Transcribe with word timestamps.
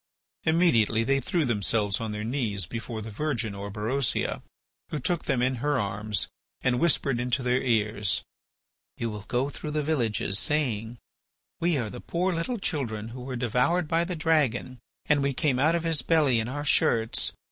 Immediately 0.45 1.03
they 1.03 1.19
threw 1.19 1.45
themselves 1.45 2.01
on 2.01 2.11
their 2.11 2.23
knees 2.23 2.65
before 2.65 3.03
the 3.03 3.11
virgin 3.11 3.53
Orberosia, 3.53 4.41
who 4.89 4.97
took 4.97 5.25
them 5.25 5.43
in 5.43 5.57
her 5.57 5.79
arms 5.79 6.27
and 6.61 6.79
whispered 6.79 7.19
into 7.19 7.43
their 7.43 7.61
ears: 7.61 8.23
"You 8.97 9.11
will 9.11 9.25
go 9.27 9.47
through 9.49 9.69
the 9.69 9.83
villages 9.83 10.39
saying: 10.39 10.97
'We 11.59 11.77
are 11.77 11.89
the 11.91 12.01
poor 12.01 12.33
little 12.33 12.57
children 12.57 13.09
who 13.09 13.21
were 13.21 13.35
devoured 13.35 13.87
by 13.87 14.03
the 14.03 14.15
dragon, 14.15 14.79
and 15.05 15.21
we 15.21 15.33
came 15.33 15.59
out 15.59 15.75
of 15.75 15.83
his 15.83 16.01
belly 16.01 16.39
in 16.39 16.49
our 16.49 16.65
shirts. 16.65 17.33